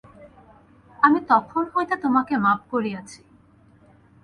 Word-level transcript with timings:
আমি 0.99 1.19
তখন 1.27 1.63
হইতে 1.73 1.95
তোমাকে 1.95 2.33
মাপ 2.37 2.59
করিয়াছি। 2.71 3.19